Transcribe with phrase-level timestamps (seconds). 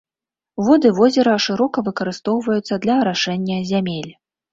[0.67, 4.09] Воды возера шырока выкарыстоўваюцца для арашэння зямель.